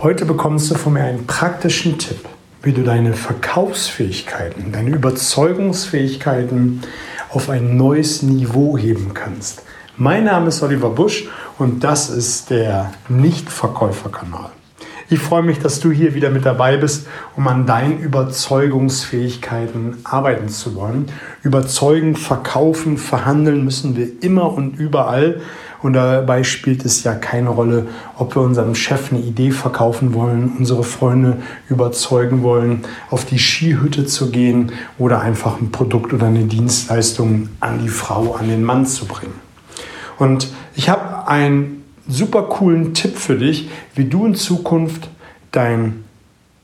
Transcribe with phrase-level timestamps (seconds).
[0.00, 2.20] Heute bekommst du von mir einen praktischen Tipp,
[2.62, 6.82] wie du deine Verkaufsfähigkeiten, deine Überzeugungsfähigkeiten
[7.30, 9.64] auf ein neues Niveau heben kannst.
[9.96, 11.24] Mein Name ist Oliver Busch
[11.58, 14.50] und das ist der Nichtverkäuferkanal.
[15.10, 20.48] Ich freue mich, dass du hier wieder mit dabei bist, um an deinen Überzeugungsfähigkeiten arbeiten
[20.48, 21.06] zu wollen.
[21.42, 25.40] Überzeugen, verkaufen, verhandeln müssen wir immer und überall.
[25.82, 27.86] Und dabei spielt es ja keine Rolle,
[28.16, 31.36] ob wir unserem Chef eine Idee verkaufen wollen, unsere Freunde
[31.68, 37.80] überzeugen wollen, auf die Skihütte zu gehen oder einfach ein Produkt oder eine Dienstleistung an
[37.80, 39.34] die Frau, an den Mann zu bringen.
[40.18, 45.08] Und ich habe ein super coolen Tipp für dich, wie du in Zukunft
[45.52, 46.04] dein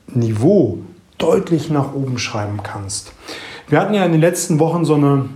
[0.09, 0.79] Niveau
[1.19, 3.12] deutlich nach oben schreiben kannst.
[3.69, 5.27] Wir hatten ja in den letzten Wochen so eine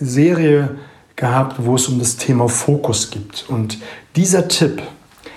[0.00, 0.76] Serie
[1.22, 3.46] gehabt, wo es um das Thema Fokus gibt.
[3.48, 3.78] Und
[4.16, 4.82] dieser Tipp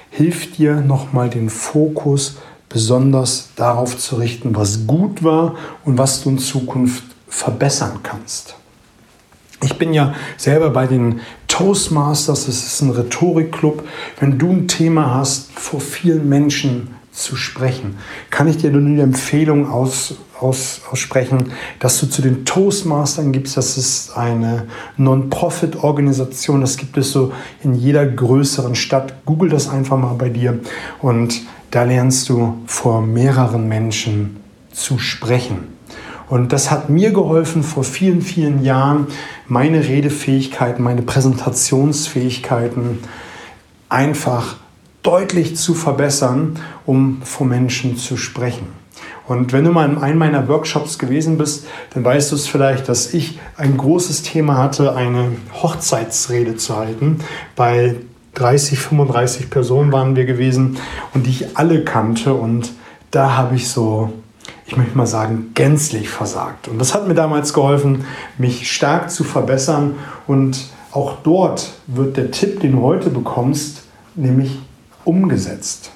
[0.10, 2.38] hilft dir nochmal den Fokus
[2.70, 5.54] besonders darauf zu richten, was gut war
[5.86, 8.56] und was du in Zukunft verbessern kannst.
[9.62, 13.88] Ich bin ja selber bei den Toastmasters, das ist ein Rhetorikclub.
[14.20, 17.98] Wenn du ein Thema hast, vor vielen Menschen zu sprechen,
[18.30, 23.56] kann ich dir nur eine Empfehlung aus, aus, aussprechen, dass du zu den Toastmastern gibst.
[23.56, 24.66] Das ist eine
[24.98, 26.62] Non-Profit-Organisation.
[26.62, 27.32] Das gibt es so
[27.64, 29.26] in jeder größeren Stadt.
[29.26, 30.60] Google das einfach mal bei dir
[31.02, 34.38] und da lernst du vor mehreren Menschen
[34.72, 35.76] zu sprechen.
[36.28, 39.08] Und das hat mir geholfen, vor vielen, vielen Jahren
[39.48, 43.00] meine Redefähigkeiten, meine Präsentationsfähigkeiten
[43.90, 44.58] einfach
[45.06, 48.68] deutlich zu verbessern, um vor Menschen zu sprechen.
[49.28, 52.90] Und wenn du mal in einem meiner Workshops gewesen bist, dann weißt du es vielleicht,
[52.90, 57.20] dass ich ein großes Thema hatte, eine Hochzeitsrede zu halten.
[57.56, 57.96] Bei
[58.36, 60.78] 30, 35 Personen waren wir gewesen
[61.14, 62.34] und die ich alle kannte.
[62.34, 62.72] Und
[63.12, 64.14] da habe ich so
[64.68, 66.68] ich möchte mal sagen, gänzlich versagt.
[66.68, 68.06] Und das hat mir damals geholfen,
[68.38, 69.96] mich stark zu verbessern.
[70.26, 73.84] Und auch dort wird der Tipp, den du heute bekommst,
[74.16, 74.58] nämlich
[75.06, 75.92] umgesetzt.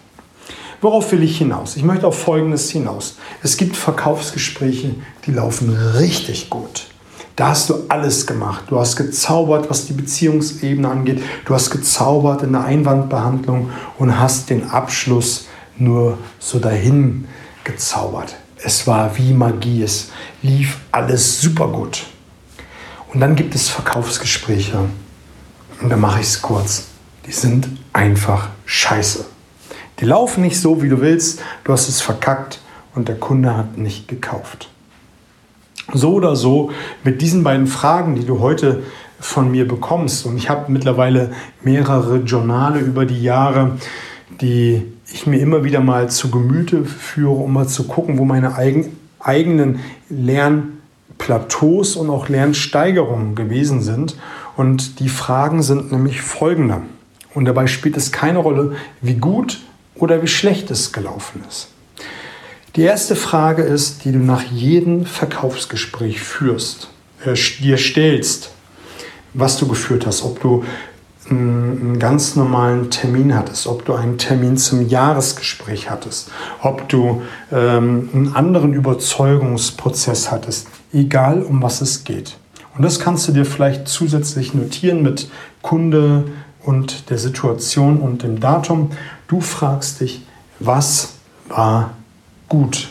[0.81, 1.75] Worauf will ich hinaus?
[1.75, 3.17] Ich möchte auf Folgendes hinaus.
[3.43, 6.87] Es gibt Verkaufsgespräche, die laufen richtig gut.
[7.35, 8.65] Da hast du alles gemacht.
[8.67, 11.21] Du hast gezaubert, was die Beziehungsebene angeht.
[11.45, 15.47] Du hast gezaubert in der Einwandbehandlung und hast den Abschluss
[15.77, 17.27] nur so dahin
[17.63, 18.35] gezaubert.
[18.61, 20.09] Es war wie Magie, es
[20.41, 22.05] lief alles super gut.
[23.13, 24.77] Und dann gibt es Verkaufsgespräche.
[25.81, 26.87] Und da mache ich es kurz.
[27.25, 29.25] Die sind einfach scheiße.
[29.99, 31.41] Die laufen nicht so, wie du willst.
[31.63, 32.61] Du hast es verkackt
[32.93, 34.69] und der Kunde hat nicht gekauft.
[35.91, 36.69] So oder so,
[37.03, 38.83] mit diesen beiden Fragen, die du heute
[39.19, 41.31] von mir bekommst, und ich habe mittlerweile
[41.63, 43.79] mehrere Journale über die Jahre,
[44.39, 48.55] die ich mir immer wieder mal zu Gemüte führe, um mal zu gucken, wo meine
[48.55, 49.79] eigen, eigenen
[50.09, 54.15] Lernplateaus und auch Lernsteigerungen gewesen sind.
[54.55, 56.83] Und die Fragen sind nämlich folgende.
[57.39, 59.61] Und dabei spielt es keine Rolle, wie gut
[59.95, 61.69] oder wie schlecht es gelaufen ist.
[62.75, 66.89] Die erste Frage ist, die du nach jedem Verkaufsgespräch führst,
[67.23, 68.51] äh, dir stellst,
[69.33, 70.65] was du geführt hast, ob du
[71.29, 77.21] einen ganz normalen Termin hattest, ob du einen Termin zum Jahresgespräch hattest, ob du
[77.53, 82.35] ähm, einen anderen Überzeugungsprozess hattest, egal um was es geht.
[82.75, 85.29] Und das kannst du dir vielleicht zusätzlich notieren mit
[85.61, 86.25] Kunde
[86.63, 88.91] und der Situation und dem Datum.
[89.27, 90.25] Du fragst dich,
[90.59, 91.13] was
[91.47, 91.91] war
[92.47, 92.89] gut?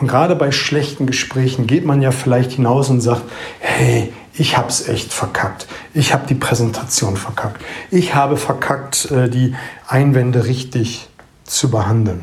[0.00, 3.22] Und gerade bei schlechten Gesprächen geht man ja vielleicht hinaus und sagt,
[3.60, 5.66] hey, ich habe es echt verkackt.
[5.92, 7.62] Ich habe die Präsentation verkackt.
[7.90, 9.54] Ich habe verkackt, äh, die
[9.86, 11.08] Einwände richtig
[11.44, 12.22] zu behandeln.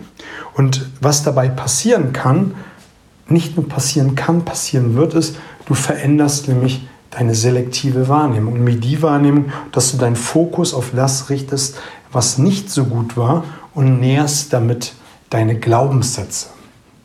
[0.56, 2.56] Und was dabei passieren kann,
[3.28, 6.88] nicht nur passieren kann, passieren wird, ist, du veränderst nämlich
[7.18, 8.54] deine selektive Wahrnehmung.
[8.54, 11.78] Und mit die Wahrnehmung, dass du deinen Fokus auf das richtest,
[12.12, 14.94] was nicht so gut war und näherst damit
[15.30, 16.48] deine Glaubenssätze.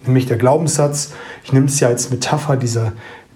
[0.05, 1.13] Nämlich der Glaubenssatz,
[1.45, 2.93] ich nehme es ja als Metapher dieser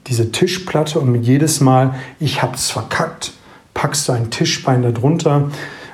[0.06, 3.32] diese Tischplatte und jedes Mal, ich habe es verkackt,
[3.74, 5.50] packst du ein Tischbein darunter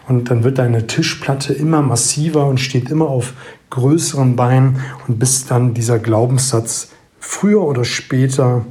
[0.08, 3.32] und dann wird deine Tischplatte immer massiver und steht immer auf
[3.70, 8.66] größeren Beinen und bis dann dieser Glaubenssatz früher oder später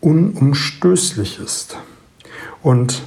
[0.00, 1.76] unumstößlich ist.
[2.62, 3.02] Und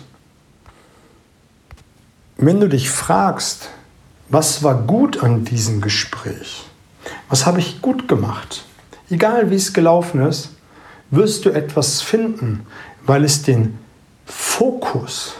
[2.37, 3.69] wenn du dich fragst,
[4.29, 6.65] was war gut an diesem Gespräch?
[7.29, 8.65] Was habe ich gut gemacht?
[9.09, 10.49] Egal wie es gelaufen ist,
[11.11, 12.65] wirst du etwas finden,
[13.05, 13.77] weil es den
[14.25, 15.33] Fokus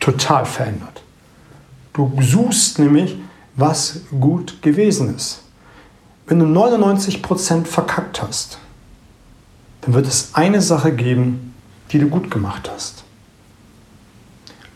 [0.00, 1.02] total verändert.
[1.92, 3.16] Du suchst nämlich
[3.56, 5.42] was gut gewesen ist.
[6.26, 8.58] Wenn du 99% verkackt hast,
[9.84, 11.54] dann wird es eine Sache geben,
[11.92, 13.04] die du gut gemacht hast.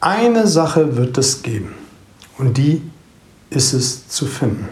[0.01, 1.75] Eine Sache wird es geben
[2.37, 2.83] und die
[3.51, 4.69] ist es zu finden.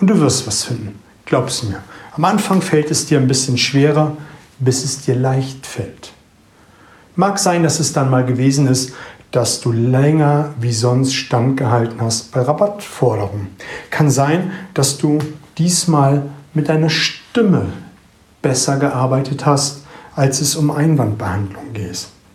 [0.00, 1.82] Und du wirst was finden, glaub's mir.
[2.12, 4.16] Am Anfang fällt es dir ein bisschen schwerer,
[4.58, 6.12] bis es dir leicht fällt.
[7.16, 8.92] Mag sein, dass es dann mal gewesen ist,
[9.32, 13.48] dass du länger wie sonst standgehalten hast bei Rabattforderungen.
[13.90, 15.18] Kann sein, dass du
[15.56, 16.22] diesmal
[16.52, 17.66] mit deiner Stimme
[18.42, 19.82] besser gearbeitet hast,
[20.14, 21.72] als es um Einwandbehandlung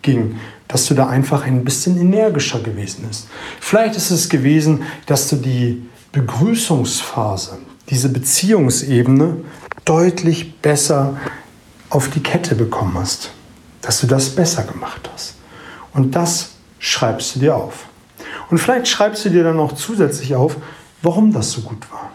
[0.02, 0.36] ging.
[0.66, 3.28] Dass du da einfach ein bisschen energischer gewesen bist.
[3.60, 7.58] Vielleicht ist es gewesen, dass du die Begrüßungsphase,
[7.88, 9.36] diese Beziehungsebene
[9.84, 11.16] deutlich besser
[11.88, 13.30] auf die Kette bekommen hast.
[13.80, 15.36] Dass du das besser gemacht hast.
[15.94, 17.86] Und das schreibst du dir auf.
[18.50, 20.56] Und vielleicht schreibst du dir dann noch zusätzlich auf,
[21.02, 22.10] warum das so gut war.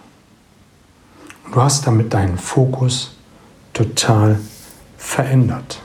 [1.53, 3.15] Du hast damit deinen Fokus
[3.73, 4.39] total
[4.97, 5.81] verändert.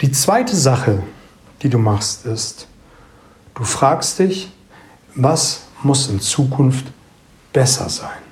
[0.00, 1.02] Die zweite Sache,
[1.62, 2.68] die du machst, ist,
[3.54, 4.52] du fragst dich,
[5.14, 6.86] was muss in Zukunft
[7.52, 8.22] besser sein?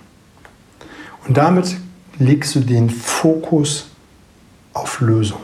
[1.26, 1.76] Und damit
[2.18, 3.86] legst du den Fokus
[4.72, 5.40] auf Lösung.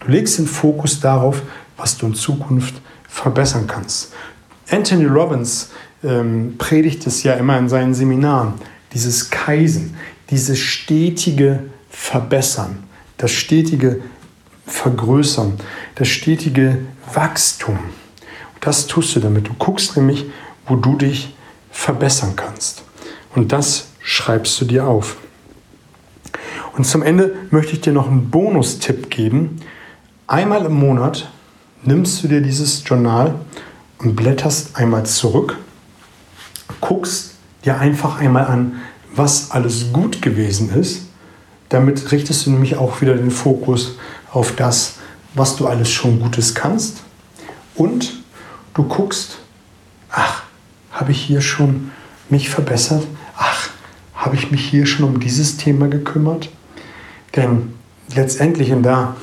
[0.00, 1.42] Du legst den Fokus darauf,
[1.76, 4.12] was du in Zukunft verbessern kannst.
[4.70, 5.70] Anthony Robbins
[6.04, 8.54] ähm, predigt es ja immer in seinen Seminaren,
[8.92, 9.96] dieses Kaisen,
[10.30, 11.64] dieses stetige
[12.00, 12.84] Verbessern,
[13.18, 14.00] das stetige
[14.66, 15.58] Vergrößern,
[15.96, 16.78] das stetige
[17.12, 17.78] Wachstum.
[17.78, 19.46] Und das tust du damit.
[19.46, 20.24] Du guckst nämlich,
[20.66, 21.36] wo du dich
[21.70, 22.82] verbessern kannst.
[23.34, 25.18] Und das schreibst du dir auf.
[26.78, 29.60] Und zum Ende möchte ich dir noch einen Bonustipp geben.
[30.26, 31.30] Einmal im Monat
[31.82, 33.34] nimmst du dir dieses Journal
[33.98, 35.58] und blätterst einmal zurück,
[36.80, 37.34] guckst
[37.66, 38.80] dir einfach einmal an,
[39.14, 41.07] was alles gut gewesen ist.
[41.68, 43.96] Damit richtest du nämlich auch wieder den Fokus
[44.32, 44.94] auf das,
[45.34, 47.02] was du alles schon Gutes kannst.
[47.74, 48.14] Und
[48.74, 49.38] du guckst,
[50.10, 50.42] ach,
[50.92, 51.90] habe ich hier schon
[52.28, 53.06] mich verbessert?
[53.36, 53.68] Ach,
[54.14, 56.48] habe ich mich hier schon um dieses Thema gekümmert?
[57.36, 57.74] Denn
[58.14, 59.16] letztendlich, und da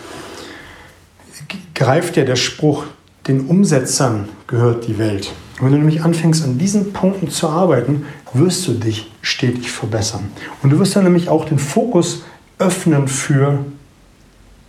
[1.74, 2.86] greift ja der Spruch,
[3.28, 5.34] den Umsetzern gehört die Welt.
[5.60, 10.32] Wenn du nämlich anfängst, an diesen Punkten zu arbeiten, wirst du dich stetig verbessern.
[10.62, 12.24] Und du wirst dann nämlich auch den Fokus
[12.60, 13.66] öffnen für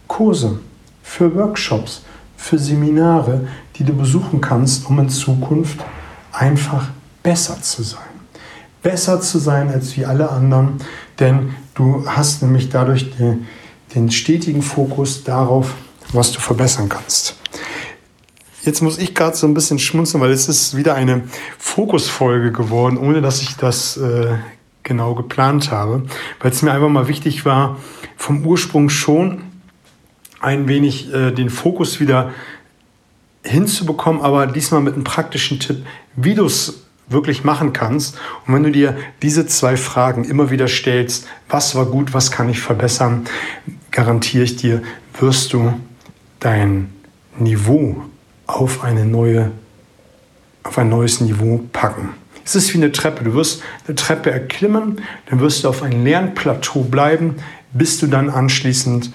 [0.07, 0.61] Kurse,
[1.03, 2.03] für Workshops,
[2.37, 5.85] für Seminare, die du besuchen kannst, um in Zukunft
[6.33, 6.89] einfach
[7.23, 8.03] besser zu sein.
[8.83, 10.79] Besser zu sein als wie alle anderen,
[11.19, 13.47] denn du hast nämlich dadurch den,
[13.95, 15.75] den stetigen Fokus darauf,
[16.13, 17.37] was du verbessern kannst.
[18.63, 21.23] Jetzt muss ich gerade so ein bisschen schmunzeln, weil es ist wieder eine
[21.59, 24.35] Fokusfolge geworden, ohne dass ich das äh,
[24.87, 26.05] genau geplant habe,
[26.41, 27.77] weil es mir einfach mal wichtig war,
[28.17, 29.43] vom Ursprung schon
[30.41, 32.33] ein wenig äh, den Fokus wieder
[33.45, 35.85] hinzubekommen, aber diesmal mit einem praktischen Tipp,
[36.15, 38.19] wie du es wirklich machen kannst.
[38.47, 42.49] Und wenn du dir diese zwei Fragen immer wieder stellst, was war gut, was kann
[42.49, 43.27] ich verbessern,
[43.91, 44.83] garantiere ich dir,
[45.21, 45.81] wirst du
[46.41, 46.93] dein
[47.39, 48.03] Niveau
[48.47, 49.53] auf, eine neue,
[50.63, 52.11] auf ein neues Niveau packen.
[52.47, 53.25] Es ist wie eine Treppe.
[53.25, 57.35] Du wirst eine Treppe erklimmen, dann wirst du auf ein Lernplateau bleiben,
[57.73, 59.11] bis du dann anschließend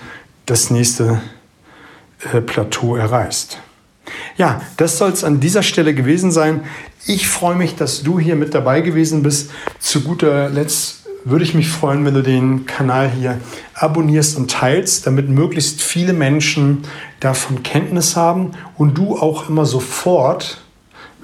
[0.45, 1.21] das nächste
[2.33, 3.59] äh, Plateau erreichst.
[4.35, 6.65] Ja, das soll es an dieser Stelle gewesen sein.
[7.07, 9.50] Ich freue mich, dass du hier mit dabei gewesen bist.
[9.79, 13.39] Zu guter Letzt würde ich mich freuen, wenn du den Kanal hier
[13.75, 16.83] abonnierst und teilst, damit möglichst viele Menschen
[17.21, 20.61] davon Kenntnis haben und du auch immer sofort,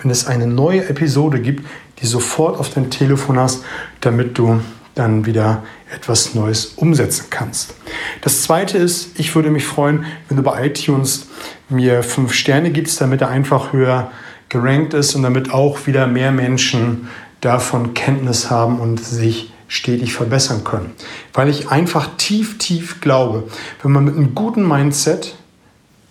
[0.02, 1.66] wenn es eine neue Episode gibt,
[2.02, 3.64] die sofort auf dein Telefon hast,
[4.02, 4.62] damit du
[4.96, 5.64] dann wieder
[5.94, 7.76] etwas Neues umsetzen kannst.
[8.22, 11.28] Das zweite ist, ich würde mich freuen, wenn du bei iTunes
[11.70, 14.12] mir fünf Sterne gibst, damit er einfach höher
[14.50, 17.10] gerankt ist und damit auch wieder mehr Menschen
[17.42, 20.92] davon Kenntnis haben und sich stetig verbessern können.
[21.34, 23.44] Weil ich einfach tief, tief glaube,
[23.84, 25.36] wenn man mit einem guten Mindset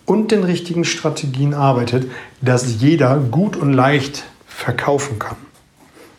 [0.04, 5.36] und den richtigen Strategien arbeitet, dass jeder gut und leicht verkaufen kann.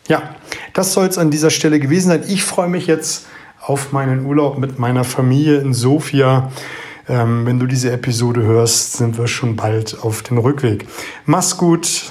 [0.08, 0.34] Ja,
[0.72, 2.24] das soll es an dieser Stelle gewesen sein.
[2.26, 3.26] Ich freue mich jetzt
[3.60, 6.50] auf meinen Urlaub mit meiner Familie in Sofia.
[7.08, 10.86] Ähm, wenn du diese Episode hörst, sind wir schon bald auf dem Rückweg.
[11.26, 12.10] Mach's gut.